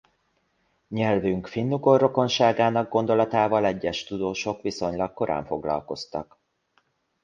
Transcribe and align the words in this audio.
Nyelvünk 0.87 1.47
finnugor 1.47 1.99
rokonságának 1.99 2.89
gondolatával 2.89 3.65
egyes 3.65 4.03
tudósok 4.03 4.61
viszonylag 4.61 5.13
korán 5.13 5.45
foglalkoztak. 5.45 6.39